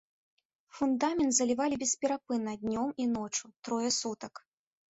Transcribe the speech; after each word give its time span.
Фундамент 0.77 1.31
залівалі 1.39 1.79
бесперапынна, 1.83 2.57
днём 2.65 2.89
і 3.05 3.07
ноччу, 3.15 3.45
трое 3.69 3.89
сутак. 4.01 4.33